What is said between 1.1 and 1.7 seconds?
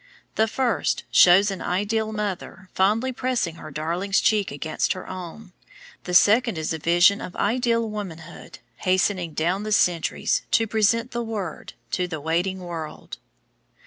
shows an